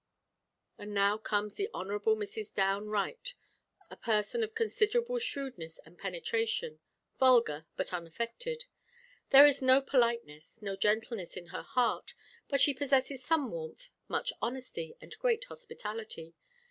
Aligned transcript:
And 0.79 0.95
now 0.95 1.19
comes 1.19 1.53
the 1.53 1.69
Hon. 1.75 1.89
Mrs. 2.17 2.55
Downe 2.55 2.87
Wright, 2.87 3.35
a 3.91 3.95
person 3.95 4.41
of 4.43 4.55
considerable 4.55 5.19
shrewdness 5.19 5.77
and 5.85 5.95
penetration 5.95 6.79
vulgar, 7.19 7.67
but 7.77 7.93
unaffected. 7.93 8.65
There 9.29 9.45
is 9.45 9.61
no 9.61 9.79
politeness, 9.79 10.59
no 10.59 10.75
gentleness 10.75 11.37
in 11.37 11.49
her 11.49 11.61
heart; 11.61 12.15
but 12.49 12.59
she 12.61 12.73
possesses 12.73 13.23
some 13.23 13.51
warmth, 13.51 13.89
much 14.07 14.33
honesty, 14.41 14.95
and 14.99 15.15
great 15.19 15.43
hospitality. 15.43 16.33